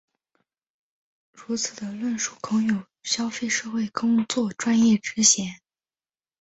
[1.31, 5.61] 如此的论述恐有消费社会工作专业之嫌。